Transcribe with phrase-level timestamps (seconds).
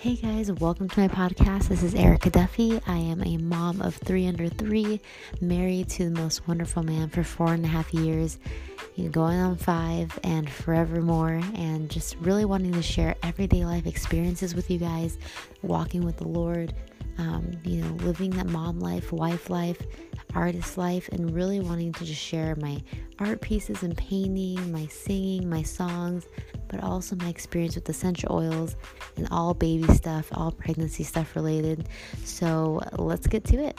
[0.00, 1.68] Hey guys, welcome to my podcast.
[1.68, 2.80] This is Erica Duffy.
[2.86, 4.98] I am a mom of three under three,
[5.42, 8.38] married to the most wonderful man for four and a half years,
[9.10, 14.70] going on five and forevermore, and just really wanting to share everyday life experiences with
[14.70, 15.18] you guys,
[15.60, 16.72] walking with the Lord,
[17.20, 19.80] um, you know, living that mom life, wife life,
[20.34, 22.82] artist life, and really wanting to just share my
[23.18, 26.26] art pieces and painting, my singing, my songs,
[26.68, 28.76] but also my experience with essential oils
[29.16, 31.88] and all baby stuff, all pregnancy stuff related.
[32.24, 33.78] So let's get to it.